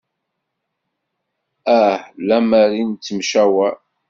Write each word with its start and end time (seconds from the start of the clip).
Ah 1.79 1.99
lemmer 2.27 2.69
i 2.81 2.83
nettemcawaṛ. 2.89 3.75